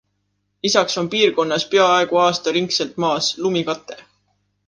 Lisaks 0.67 0.95
on 1.01 1.09
piirkonnas 1.15 1.65
peaaegu 1.73 2.17
aastaringselt 2.23 2.97
maas 3.05 3.31
lumikate. 3.45 4.01